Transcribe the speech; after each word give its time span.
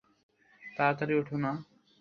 তাড়াতাড়ি 0.61 1.13
উঠা 1.19 1.37
না। 1.43 1.51